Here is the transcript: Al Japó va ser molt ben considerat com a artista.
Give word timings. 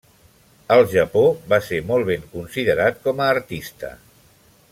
Al 0.75 0.81
Japó 0.93 1.23
va 1.53 1.59
ser 1.67 1.83
molt 1.91 2.09
ben 2.09 2.25
considerat 2.33 2.99
com 3.05 3.23
a 3.27 3.33
artista. 3.39 3.93